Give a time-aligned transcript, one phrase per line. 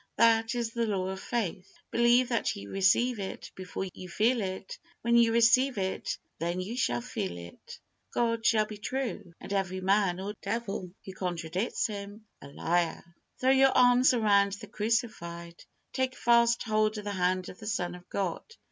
[0.15, 1.71] That is the law of faith.
[1.91, 6.75] Believe that ye receive it before you feel it; when you receive it then you
[6.75, 7.79] shall feel it.
[8.09, 13.03] God shall be true, and every man or devil who contradicts Him, a liar.
[13.39, 15.63] Throw your arms around the Crucified.
[15.93, 18.41] Take fast hold of the hand of the Son of God.